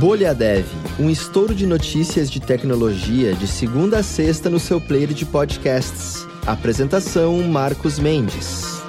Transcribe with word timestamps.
Bolha 0.00 0.34
Dev, 0.34 0.64
um 0.98 1.10
estouro 1.10 1.54
de 1.54 1.66
notícias 1.66 2.30
de 2.30 2.40
tecnologia 2.40 3.34
de 3.34 3.46
segunda 3.46 3.98
a 3.98 4.02
sexta 4.02 4.48
no 4.48 4.58
seu 4.58 4.80
player 4.80 5.12
de 5.12 5.26
podcasts. 5.26 6.26
Apresentação 6.46 7.42
Marcos 7.42 7.98
Mendes. 7.98 8.82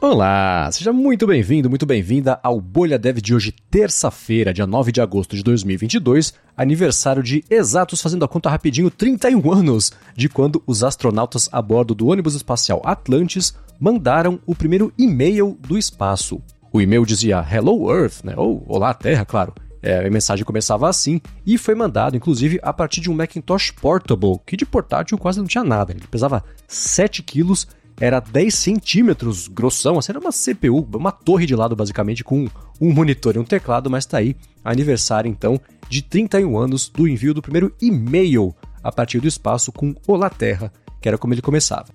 Olá, 0.00 0.70
seja 0.72 0.94
muito 0.94 1.26
bem-vindo, 1.26 1.68
muito 1.68 1.84
bem-vinda 1.84 2.40
ao 2.42 2.58
Bolha 2.58 2.98
Dev 2.98 3.18
de 3.18 3.34
hoje, 3.34 3.54
terça-feira, 3.70 4.54
dia 4.54 4.66
9 4.66 4.92
de 4.92 5.02
agosto 5.02 5.36
de 5.36 5.42
2022, 5.42 6.32
aniversário 6.56 7.22
de 7.22 7.44
exatos, 7.50 8.00
fazendo 8.00 8.24
a 8.24 8.28
conta 8.28 8.48
rapidinho, 8.48 8.90
31 8.90 9.52
anos 9.52 9.92
de 10.16 10.26
quando 10.26 10.62
os 10.66 10.82
astronautas 10.82 11.50
a 11.52 11.60
bordo 11.60 11.94
do 11.94 12.06
ônibus 12.06 12.34
espacial 12.34 12.80
Atlantis 12.82 13.54
mandaram 13.78 14.40
o 14.46 14.54
primeiro 14.54 14.90
e-mail 14.96 15.58
do 15.60 15.76
espaço. 15.76 16.40
O 16.72 16.80
e-mail 16.80 17.04
dizia 17.04 17.46
Hello 17.46 17.94
Earth, 17.94 18.24
né? 18.24 18.32
ou 18.34 18.64
Olá 18.66 18.94
Terra, 18.94 19.26
claro. 19.26 19.52
É, 19.82 20.06
a 20.06 20.10
mensagem 20.10 20.44
começava 20.44 20.88
assim 20.88 21.20
e 21.44 21.58
foi 21.58 21.74
mandado, 21.74 22.16
inclusive, 22.16 22.60
a 22.62 22.72
partir 22.72 23.00
de 23.00 23.10
um 23.10 23.14
Macintosh 23.14 23.72
Portable, 23.72 24.38
que 24.46 24.56
de 24.56 24.64
portátil 24.64 25.18
quase 25.18 25.40
não 25.40 25.46
tinha 25.46 25.64
nada. 25.64 25.92
Ele 25.92 26.06
pesava 26.08 26.44
7 26.68 27.22
quilos, 27.22 27.66
era 28.00 28.20
10 28.20 28.54
centímetros 28.54 29.48
grossão, 29.48 29.98
assim, 29.98 30.12
era 30.12 30.20
uma 30.20 30.30
CPU, 30.30 30.88
uma 30.96 31.10
torre 31.10 31.46
de 31.46 31.56
lado 31.56 31.74
basicamente, 31.74 32.22
com 32.22 32.48
um 32.80 32.92
monitor 32.92 33.34
e 33.34 33.38
um 33.38 33.44
teclado, 33.44 33.90
mas 33.90 34.06
tá 34.06 34.18
aí, 34.18 34.36
aniversário 34.64 35.28
então 35.28 35.60
de 35.88 36.02
31 36.02 36.56
anos 36.56 36.88
do 36.88 37.08
envio 37.08 37.34
do 37.34 37.42
primeiro 37.42 37.74
e-mail 37.80 38.54
a 38.82 38.92
partir 38.92 39.20
do 39.20 39.28
espaço 39.28 39.72
com 39.72 39.94
Olá 40.06 40.30
Terra, 40.30 40.72
que 41.00 41.08
era 41.08 41.18
como 41.18 41.34
ele 41.34 41.42
começava. 41.42 41.86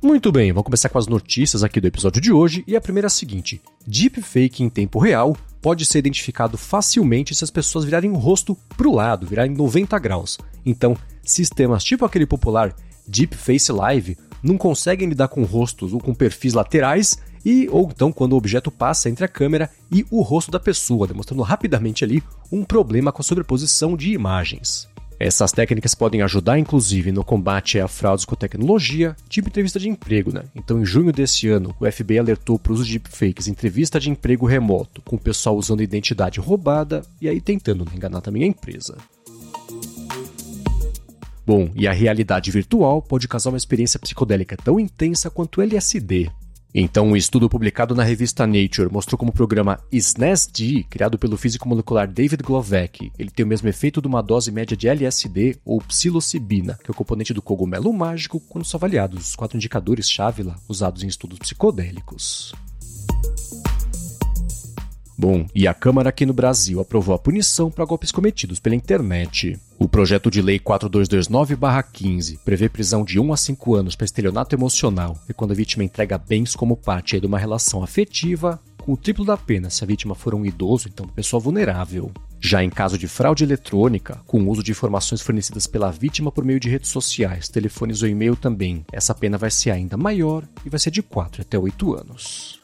Muito 0.00 0.30
bem, 0.30 0.52
vamos 0.52 0.66
começar 0.66 0.88
com 0.88 0.98
as 0.98 1.08
notícias 1.08 1.64
aqui 1.64 1.80
do 1.80 1.88
episódio 1.88 2.22
de 2.22 2.32
hoje, 2.32 2.62
e 2.68 2.76
a 2.76 2.80
primeira 2.80 3.06
é 3.06 3.08
a 3.08 3.10
seguinte: 3.10 3.60
Deepfake 3.84 4.62
em 4.62 4.70
tempo 4.70 5.00
real 5.00 5.36
pode 5.60 5.84
ser 5.84 5.98
identificado 5.98 6.56
facilmente 6.56 7.34
se 7.34 7.42
as 7.42 7.50
pessoas 7.50 7.84
virarem 7.84 8.12
o 8.12 8.16
rosto 8.16 8.56
para 8.76 8.88
o 8.88 8.94
lado, 8.94 9.26
virarem 9.26 9.52
90 9.52 9.98
graus. 9.98 10.38
Então, 10.64 10.96
sistemas 11.24 11.82
tipo 11.82 12.04
aquele 12.04 12.26
popular 12.26 12.72
Deep 13.08 13.34
Face 13.36 13.72
Live 13.72 14.16
não 14.40 14.56
conseguem 14.56 15.08
lidar 15.08 15.26
com 15.26 15.42
rostos 15.42 15.92
ou 15.92 15.98
com 15.98 16.14
perfis 16.14 16.54
laterais 16.54 17.18
e 17.44 17.68
ou 17.68 17.90
então 17.92 18.12
quando 18.12 18.34
o 18.34 18.36
objeto 18.36 18.70
passa 18.70 19.10
entre 19.10 19.24
a 19.24 19.28
câmera 19.28 19.68
e 19.90 20.06
o 20.12 20.22
rosto 20.22 20.52
da 20.52 20.60
pessoa, 20.60 21.08
demonstrando 21.08 21.42
rapidamente 21.42 22.04
ali 22.04 22.22
um 22.52 22.62
problema 22.64 23.10
com 23.10 23.20
a 23.20 23.24
sobreposição 23.24 23.96
de 23.96 24.12
imagens. 24.12 24.88
Essas 25.20 25.50
técnicas 25.50 25.96
podem 25.96 26.22
ajudar, 26.22 26.60
inclusive, 26.60 27.10
no 27.10 27.24
combate 27.24 27.80
a 27.80 27.88
fraudes 27.88 28.24
com 28.24 28.36
tecnologia, 28.36 29.16
tipo 29.28 29.48
entrevista 29.48 29.80
de 29.80 29.88
emprego, 29.88 30.32
né? 30.32 30.44
Então, 30.54 30.80
em 30.80 30.84
junho 30.84 31.12
desse 31.12 31.48
ano, 31.48 31.74
o 31.80 31.90
FBI 31.90 32.20
alertou 32.20 32.56
para 32.56 32.70
o 32.70 32.74
uso 32.74 32.84
de 32.84 32.92
deepfakes 32.92 33.48
entrevista 33.48 33.98
de 33.98 34.10
emprego 34.10 34.46
remoto, 34.46 35.02
com 35.02 35.16
o 35.16 35.18
pessoal 35.18 35.56
usando 35.56 35.82
identidade 35.82 36.38
roubada 36.38 37.02
e 37.20 37.28
aí 37.28 37.40
tentando 37.40 37.84
enganar 37.92 38.20
também 38.20 38.44
a 38.44 38.46
empresa. 38.46 38.96
Bom, 41.44 41.70
e 41.74 41.88
a 41.88 41.92
realidade 41.92 42.50
virtual 42.50 43.00
pode 43.00 43.26
causar 43.26 43.48
uma 43.48 43.56
experiência 43.56 43.98
psicodélica 43.98 44.54
tão 44.54 44.78
intensa 44.78 45.30
quanto 45.30 45.62
LSD, 45.62 46.30
então, 46.80 47.08
um 47.08 47.16
estudo 47.16 47.48
publicado 47.48 47.94
na 47.94 48.04
revista 48.04 48.46
Nature 48.46 48.92
mostrou 48.92 49.18
como 49.18 49.30
o 49.30 49.34
programa 49.34 49.80
SNES-D, 49.90 50.84
criado 50.88 51.18
pelo 51.18 51.36
físico 51.36 51.68
molecular 51.68 52.06
David 52.06 52.42
Glovek, 52.42 53.10
ele 53.18 53.30
tem 53.30 53.44
o 53.44 53.48
mesmo 53.48 53.68
efeito 53.68 54.00
de 54.00 54.06
uma 54.06 54.22
dose 54.22 54.52
média 54.52 54.76
de 54.76 54.86
LSD 54.86 55.58
ou 55.64 55.80
psilocibina, 55.80 56.78
que 56.84 56.88
é 56.88 56.92
o 56.92 56.94
componente 56.94 57.34
do 57.34 57.42
cogumelo 57.42 57.92
mágico, 57.92 58.38
quando 58.48 58.64
são 58.64 58.78
avaliados 58.78 59.30
os 59.30 59.36
quatro 59.36 59.56
indicadores-chave 59.56 60.44
lá 60.44 60.56
usados 60.68 61.02
em 61.02 61.08
estudos 61.08 61.38
psicodélicos. 61.38 62.54
Bom, 65.20 65.48
e 65.52 65.66
a 65.66 65.74
Câmara 65.74 66.10
aqui 66.10 66.24
no 66.24 66.32
Brasil 66.32 66.78
aprovou 66.78 67.12
a 67.12 67.18
punição 67.18 67.72
para 67.72 67.84
golpes 67.84 68.12
cometidos 68.12 68.60
pela 68.60 68.76
internet. 68.76 69.58
O 69.76 69.88
projeto 69.88 70.30
de 70.30 70.40
lei 70.40 70.60
4229-15 70.60 72.38
prevê 72.44 72.68
prisão 72.68 73.04
de 73.04 73.18
1 73.18 73.32
a 73.32 73.36
5 73.36 73.74
anos 73.74 73.96
para 73.96 74.04
estelionato 74.04 74.54
emocional 74.54 75.18
e 75.28 75.34
quando 75.34 75.50
a 75.50 75.56
vítima 75.56 75.82
entrega 75.82 76.16
bens 76.16 76.54
como 76.54 76.76
parte 76.76 77.18
de 77.18 77.26
uma 77.26 77.36
relação 77.36 77.82
afetiva, 77.82 78.60
com 78.80 78.92
o 78.92 78.96
triplo 78.96 79.24
da 79.24 79.36
pena 79.36 79.68
se 79.70 79.82
a 79.82 79.86
vítima 79.88 80.14
for 80.14 80.36
um 80.36 80.46
idoso, 80.46 80.88
então 80.88 81.08
pessoa 81.08 81.40
vulnerável. 81.40 82.12
Já 82.40 82.62
em 82.62 82.70
caso 82.70 82.96
de 82.96 83.08
fraude 83.08 83.42
eletrônica, 83.42 84.20
com 84.24 84.40
o 84.40 84.48
uso 84.48 84.62
de 84.62 84.70
informações 84.70 85.20
fornecidas 85.20 85.66
pela 85.66 85.90
vítima 85.90 86.30
por 86.30 86.44
meio 86.44 86.60
de 86.60 86.68
redes 86.68 86.90
sociais, 86.90 87.48
telefones 87.48 88.02
ou 88.02 88.08
e-mail 88.08 88.36
também, 88.36 88.84
essa 88.92 89.16
pena 89.16 89.36
vai 89.36 89.50
ser 89.50 89.72
ainda 89.72 89.96
maior 89.96 90.44
e 90.64 90.70
vai 90.70 90.78
ser 90.78 90.92
de 90.92 91.02
4 91.02 91.42
até 91.42 91.58
8 91.58 91.94
anos. 91.94 92.57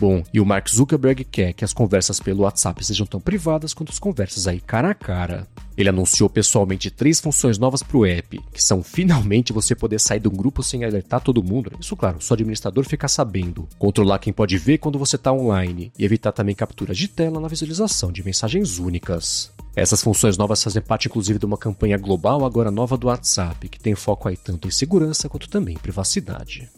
Bom, 0.00 0.22
e 0.32 0.40
o 0.40 0.46
Mark 0.46 0.66
Zuckerberg 0.66 1.24
quer 1.24 1.52
que 1.52 1.62
as 1.62 1.74
conversas 1.74 2.18
pelo 2.18 2.44
WhatsApp 2.44 2.82
sejam 2.82 3.04
tão 3.04 3.20
privadas 3.20 3.74
quanto 3.74 3.92
as 3.92 3.98
conversas 3.98 4.48
aí 4.48 4.58
cara 4.58 4.92
a 4.92 4.94
cara. 4.94 5.46
Ele 5.76 5.90
anunciou 5.90 6.30
pessoalmente 6.30 6.90
três 6.90 7.20
funções 7.20 7.58
novas 7.58 7.82
para 7.82 7.98
o 7.98 8.06
app, 8.06 8.40
que 8.50 8.64
são 8.64 8.82
finalmente 8.82 9.52
você 9.52 9.74
poder 9.74 10.00
sair 10.00 10.18
de 10.18 10.26
um 10.26 10.34
grupo 10.34 10.62
sem 10.62 10.84
alertar 10.84 11.20
todo 11.20 11.42
mundo. 11.42 11.70
Isso, 11.78 11.94
claro, 11.96 12.16
só 12.18 12.32
administrador 12.32 12.82
ficar 12.84 13.08
sabendo. 13.08 13.68
Controlar 13.78 14.18
quem 14.20 14.32
pode 14.32 14.56
ver 14.56 14.78
quando 14.78 14.98
você 14.98 15.16
está 15.16 15.34
online 15.34 15.92
e 15.98 16.04
evitar 16.04 16.32
também 16.32 16.54
capturas 16.54 16.96
de 16.96 17.06
tela 17.06 17.38
na 17.38 17.48
visualização 17.48 18.10
de 18.10 18.24
mensagens 18.24 18.78
únicas. 18.78 19.52
Essas 19.76 20.02
funções 20.02 20.36
novas 20.36 20.62
fazem 20.62 20.82
parte 20.82 21.08
inclusive 21.08 21.38
de 21.38 21.46
uma 21.46 21.58
campanha 21.58 21.96
global 21.96 22.44
agora 22.44 22.70
nova 22.70 22.96
do 22.96 23.06
WhatsApp, 23.06 23.68
que 23.68 23.78
tem 23.78 23.94
foco 23.94 24.28
aí 24.28 24.36
tanto 24.36 24.66
em 24.66 24.70
segurança 24.70 25.28
quanto 25.28 25.48
também 25.48 25.74
em 25.74 25.78
privacidade. 25.78 26.68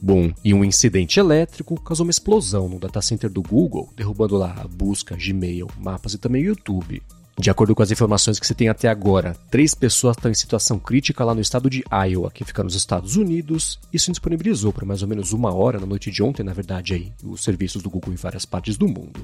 Bom, 0.00 0.32
e 0.44 0.52
um 0.52 0.64
incidente 0.64 1.18
elétrico 1.18 1.80
causou 1.80 2.04
uma 2.04 2.10
explosão 2.10 2.68
no 2.68 2.78
data 2.78 3.00
center 3.00 3.30
do 3.30 3.42
Google, 3.42 3.92
derrubando 3.96 4.36
lá 4.36 4.54
a 4.58 4.68
busca, 4.68 5.16
Gmail, 5.16 5.68
mapas 5.78 6.14
e 6.14 6.18
também 6.18 6.42
o 6.42 6.48
YouTube. 6.48 7.02
De 7.38 7.50
acordo 7.50 7.74
com 7.74 7.82
as 7.82 7.90
informações 7.90 8.40
que 8.40 8.46
se 8.46 8.54
tem 8.54 8.68
até 8.68 8.88
agora, 8.88 9.36
três 9.50 9.74
pessoas 9.74 10.16
estão 10.16 10.30
em 10.30 10.34
situação 10.34 10.78
crítica 10.78 11.22
lá 11.22 11.34
no 11.34 11.40
estado 11.40 11.68
de 11.68 11.84
Iowa, 11.92 12.30
que 12.30 12.44
fica 12.44 12.64
nos 12.64 12.74
Estados 12.74 13.16
Unidos. 13.16 13.78
Isso 13.92 14.10
disponibilizou 14.10 14.72
por 14.72 14.86
mais 14.86 15.02
ou 15.02 15.08
menos 15.08 15.32
uma 15.32 15.52
hora 15.54 15.78
na 15.78 15.86
noite 15.86 16.10
de 16.10 16.22
ontem, 16.22 16.42
na 16.42 16.54
verdade, 16.54 16.94
aí, 16.94 17.12
os 17.22 17.44
serviços 17.44 17.82
do 17.82 17.90
Google 17.90 18.14
em 18.14 18.16
várias 18.16 18.46
partes 18.46 18.78
do 18.78 18.88
mundo. 18.88 19.20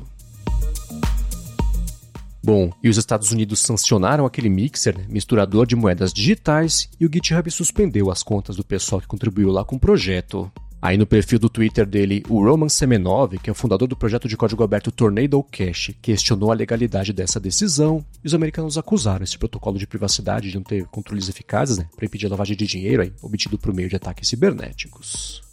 Bom, 2.45 2.71
e 2.83 2.89
os 2.89 2.99
Estados 2.99 3.31
Unidos 3.31 3.61
sancionaram 3.61 4.27
aquele 4.27 4.49
mixer, 4.49 4.99
né, 4.99 5.07
misturador 5.09 5.65
de 5.65 5.77
moedas 5.77 6.13
digitais, 6.13 6.91
e 7.01 7.07
o 7.07 7.11
GitHub 7.13 7.49
suspendeu 7.51 8.11
as 8.11 8.23
contas 8.23 8.57
do 8.57 8.65
pessoal 8.65 9.01
que 9.01 9.07
contribuiu 9.07 9.51
lá 9.51 9.65
com 9.65 9.77
o 9.77 9.81
projeto. 9.81 10.51
Aí 10.83 10.99
no 10.99 11.07
perfil 11.07 11.39
do 11.39 11.49
Twitter 11.49 11.87
dele, 11.87 12.25
o 12.29 12.43
Roman 12.43 12.69
Semenov, 12.69 13.39
que 13.39 13.49
é 13.49 13.53
o 13.53 13.55
fundador 13.55 13.87
do 13.87 13.95
projeto 13.95 14.27
de 14.27 14.37
código 14.37 14.65
aberto 14.65 14.91
Tornado 14.91 15.41
Cash, 15.45 15.93
questionou 16.03 16.51
a 16.51 16.57
legalidade 16.57 17.13
dessa 17.13 17.39
decisão 17.39 18.05
e 18.25 18.27
os 18.27 18.35
americanos 18.35 18.77
acusaram 18.77 19.23
esse 19.23 19.39
protocolo 19.39 19.79
de 19.79 19.87
privacidade 19.87 20.51
de 20.51 20.57
não 20.57 20.65
ter 20.65 20.85
controles 20.87 21.29
eficazes 21.29 21.79
né, 21.79 21.89
para 21.95 22.05
impedir 22.05 22.27
a 22.27 22.31
lavagem 22.31 22.57
de 22.57 22.67
dinheiro 22.67 23.01
aí, 23.01 23.13
obtido 23.23 23.57
por 23.57 23.73
meio 23.73 23.89
de 23.89 23.95
ataques 23.95 24.29
cibernéticos. 24.29 25.52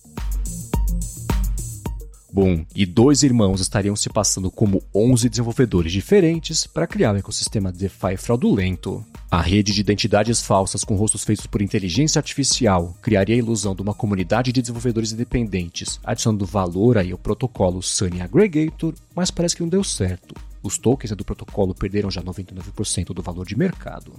Bom, 2.32 2.64
e 2.76 2.86
dois 2.86 3.24
irmãos 3.24 3.60
estariam 3.60 3.96
se 3.96 4.08
passando 4.08 4.52
como 4.52 4.84
11 4.94 5.28
desenvolvedores 5.30 5.92
diferentes 5.92 6.68
para 6.68 6.86
criar 6.86 7.14
um 7.14 7.18
ecossistema 7.18 7.72
DeFi 7.72 8.18
fraudulento. 8.18 9.04
A 9.32 9.42
rede 9.42 9.74
de 9.74 9.82
identidades 9.82 10.42
falsas 10.42 10.84
com 10.84 10.96
rostos 10.96 11.24
feitos 11.24 11.48
por 11.48 11.62
inteligência 11.62 12.20
artificial 12.20 12.96
criaria 13.02 13.36
a 13.36 13.40
ilusão 13.40 13.74
de 13.74 13.82
uma 13.82 13.96
comunidade 13.96 14.52
de 14.52 14.62
desenvolvedores 14.62 15.12
independentes, 15.12 16.00
adicionando 16.04 16.46
valor 16.46 17.00
aí 17.00 17.12
ao 17.12 17.18
protocolo 17.18 17.82
Sunny 17.82 18.22
Aggregator, 18.22 18.94
mas 19.16 19.32
parece 19.32 19.56
que 19.56 19.62
não 19.64 19.70
deu 19.70 19.84
certo. 19.84 20.36
Os 20.62 20.78
tokens 20.78 21.12
do 21.16 21.26
protocolo 21.26 21.74
perderam 21.74 22.12
já 22.12 22.22
99% 22.22 23.14
do 23.14 23.24
valor 23.24 23.46
de 23.46 23.58
mercado. 23.58 24.14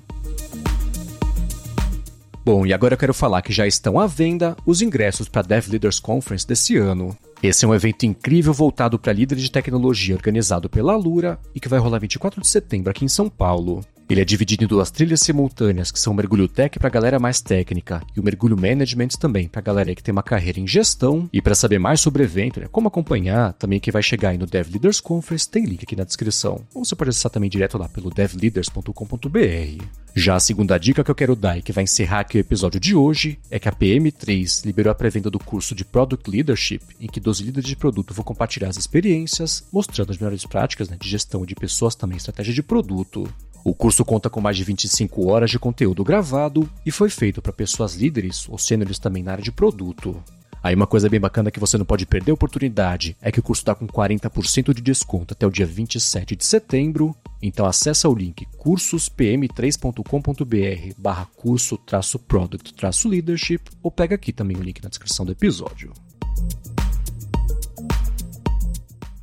Bom, 2.53 2.67
e 2.67 2.75
agora 2.75 2.95
eu 2.95 2.99
quero 2.99 3.15
falar 3.15 3.43
que 3.43 3.53
já 3.53 3.65
estão 3.65 3.97
à 3.97 4.09
venda 4.09 4.57
os 4.67 4.83
ingressos 4.83 5.29
para 5.29 5.41
a 5.41 5.45
Dev 5.45 5.69
Leaders 5.69 6.01
Conference 6.01 6.45
desse 6.45 6.77
ano. 6.77 7.17
Esse 7.41 7.65
é 7.65 7.69
um 7.69 7.73
evento 7.73 8.05
incrível 8.05 8.53
voltado 8.53 8.99
para 8.99 9.13
líderes 9.13 9.45
de 9.45 9.53
tecnologia 9.53 10.17
organizado 10.17 10.69
pela 10.69 10.97
Lura 10.97 11.39
e 11.55 11.61
que 11.61 11.69
vai 11.69 11.79
rolar 11.79 12.01
24 12.01 12.41
de 12.41 12.49
setembro 12.49 12.91
aqui 12.91 13.05
em 13.05 13.09
São 13.09 13.31
Paulo. 13.31 13.85
Ele 14.11 14.21
é 14.21 14.25
dividido 14.25 14.65
em 14.65 14.67
duas 14.67 14.91
trilhas 14.91 15.21
simultâneas, 15.21 15.93
que 15.93 16.01
são 16.01 16.13
o 16.13 16.17
mergulho 16.17 16.49
tech 16.49 16.77
para 16.81 16.89
a 16.89 16.91
galera 16.91 17.21
mais 17.21 17.41
técnica 17.41 18.03
e 18.17 18.19
o 18.19 18.25
mergulho 18.25 18.61
management 18.61 19.11
também 19.21 19.47
para 19.47 19.61
a 19.61 19.63
galera 19.63 19.95
que 19.95 20.03
tem 20.03 20.11
uma 20.11 20.21
carreira 20.21 20.59
em 20.59 20.67
gestão. 20.67 21.31
E 21.33 21.41
para 21.41 21.55
saber 21.55 21.79
mais 21.79 22.01
sobre 22.01 22.21
o 22.21 22.25
evento, 22.25 22.59
né, 22.59 22.67
como 22.73 22.89
acompanhar, 22.89 23.53
também 23.53 23.79
que 23.79 23.93
vai 23.93 24.03
chegar 24.03 24.31
aí 24.31 24.39
no 24.39 24.47
Dev 24.47 24.69
Leaders 24.69 24.99
Conference, 24.99 25.49
tem 25.49 25.65
link 25.65 25.85
aqui 25.85 25.95
na 25.95 26.03
descrição. 26.03 26.61
Ou 26.75 26.85
você 26.85 26.97
pode 26.97 27.11
acessar 27.11 27.31
também 27.31 27.49
direto 27.49 27.79
lá 27.79 27.89
pelo 27.89 28.11
devleaders.com.br. 28.11 29.85
Já 30.13 30.35
a 30.35 30.41
segunda 30.41 30.77
dica 30.77 31.05
que 31.05 31.11
eu 31.13 31.15
quero 31.15 31.37
dar 31.37 31.59
e 31.59 31.63
que 31.63 31.73
vai 31.73 31.85
encerrar 31.85 32.21
aqui 32.21 32.37
o 32.37 32.41
episódio 32.41 32.81
de 32.81 32.97
hoje 32.97 33.39
é 33.49 33.61
que 33.61 33.69
a 33.69 33.73
PM3 33.73 34.67
liberou 34.67 34.91
a 34.91 34.95
pré-venda 34.95 35.31
do 35.31 35.39
curso 35.39 35.73
de 35.73 35.85
Product 35.85 36.29
Leadership, 36.29 36.81
em 37.01 37.07
que 37.07 37.21
12 37.21 37.45
líderes 37.45 37.69
de 37.69 37.77
produto 37.77 38.13
vão 38.13 38.25
compartilhar 38.25 38.71
as 38.71 38.77
experiências, 38.77 39.65
mostrando 39.73 40.11
as 40.11 40.19
melhores 40.19 40.45
práticas 40.45 40.89
né, 40.89 40.97
de 41.01 41.09
gestão 41.09 41.47
de 41.47 41.55
pessoas, 41.55 41.95
também 41.95 42.17
estratégia 42.17 42.53
de 42.53 42.61
produto. 42.61 43.33
O 43.63 43.75
curso 43.75 44.05
conta 44.05 44.31
com 44.31 44.41
mais 44.41 44.57
de 44.57 44.65
25 44.65 45.29
horas 45.29 45.51
de 45.51 45.59
conteúdo 45.59 46.03
gravado 46.03 46.69
e 46.85 46.91
foi 46.91 47.11
feito 47.11 47.43
para 47.43 47.53
pessoas 47.53 47.95
líderes 47.95 48.49
ou 48.49 48.57
sêniores 48.57 48.99
também 48.99 49.23
na 49.23 49.33
área 49.33 49.45
de 49.45 49.53
produto. 49.53 50.17
Aí 50.63 50.75
uma 50.75 50.87
coisa 50.87 51.09
bem 51.09 51.19
bacana 51.19 51.51
que 51.51 51.59
você 51.59 51.79
não 51.79 51.87
pode 51.87 52.05
perder 52.05 52.33
a 52.33 52.35
oportunidade 52.35 53.17
é 53.21 53.33
que 53.33 53.41
o 53.41 53.43
curso 53.43 53.63
está 53.63 53.75
com 53.75 53.87
40% 53.87 54.75
de 54.75 54.83
desconto 54.83 55.33
até 55.33 55.47
o 55.47 55.51
dia 55.51 55.67
27 55.67 56.37
de 56.37 56.45
setembro. 56.45 57.17
Então 57.43 57.65
acessa 57.65 58.07
o 58.09 58.15
link 58.15 58.47
cursospm3.com.br 58.59 60.95
barra 60.99 61.27
curso 61.37 61.79
traço 61.79 62.19
product 62.19 62.75
traço 62.75 63.09
leadership 63.09 63.63
ou 63.83 63.91
pega 63.91 64.15
aqui 64.15 64.33
também 64.33 64.57
o 64.57 64.63
link 64.63 64.83
na 64.83 64.91
descrição 64.91 65.25
do 65.25 65.33
episódio. 65.33 65.93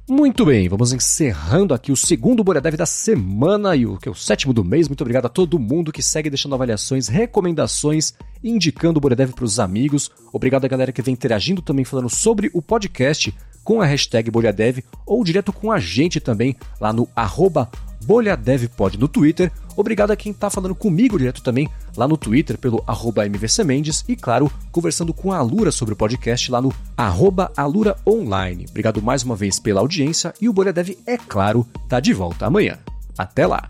Muito 0.09 0.45
bem, 0.45 0.69
vamos 0.69 0.93
encerrando 0.93 1.73
aqui 1.73 1.91
o 1.91 1.95
segundo 1.97 2.41
Boredev 2.41 2.77
da 2.77 2.85
semana 2.85 3.75
e 3.75 3.85
o 3.85 3.97
que 3.97 4.07
é 4.07 4.11
o 4.11 4.15
sétimo 4.15 4.53
do 4.53 4.63
mês. 4.63 4.87
Muito 4.87 5.01
obrigado 5.01 5.25
a 5.25 5.29
todo 5.29 5.59
mundo 5.59 5.91
que 5.91 6.01
segue 6.01 6.29
deixando 6.29 6.55
avaliações, 6.55 7.09
recomendações, 7.09 8.13
indicando 8.41 8.99
o 8.99 9.01
Boredev 9.01 9.33
para 9.33 9.43
os 9.43 9.59
amigos. 9.59 10.09
Obrigado 10.31 10.63
a 10.63 10.69
galera 10.69 10.93
que 10.93 11.01
vem 11.01 11.13
interagindo 11.13 11.61
também 11.61 11.83
falando 11.83 12.09
sobre 12.09 12.49
o 12.53 12.61
podcast 12.61 13.35
com 13.67 13.81
a 13.81 13.85
hashtag 13.85 14.31
BolhaDev 14.31 14.81
ou 15.05 15.21
direto 15.25 15.51
com 15.51 15.73
a 15.73 15.77
gente 15.77 16.21
também 16.21 16.55
lá 16.79 16.93
no 16.93 17.05
arroba 17.13 17.69
BolhaDevPod 18.05 18.97
no 18.97 19.09
Twitter. 19.09 19.51
Obrigado 19.75 20.11
a 20.11 20.15
quem 20.15 20.31
está 20.31 20.49
falando 20.49 20.73
comigo 20.73 21.17
direto 21.17 21.43
também 21.43 21.67
lá 21.97 22.07
no 22.07 22.15
Twitter 22.15 22.57
pelo 22.57 22.81
arroba 22.87 23.25
MVCMendes 23.25 24.05
e, 24.07 24.15
claro, 24.15 24.49
conversando 24.71 25.13
com 25.13 25.33
a 25.33 25.39
Alura 25.39 25.69
sobre 25.69 25.93
o 25.93 25.97
podcast 25.97 26.49
lá 26.49 26.61
no 26.61 26.73
arroba 26.95 27.51
Alura 27.57 27.97
Online. 28.07 28.65
Obrigado 28.69 29.01
mais 29.01 29.23
uma 29.23 29.35
vez 29.35 29.59
pela 29.59 29.81
audiência 29.81 30.33
e 30.39 30.47
o 30.47 30.53
Bolha 30.53 30.71
Dev, 30.71 30.91
é 31.05 31.17
claro, 31.17 31.67
tá 31.89 31.99
de 31.99 32.13
volta 32.13 32.45
amanhã. 32.45 32.77
Até 33.17 33.45
lá! 33.45 33.69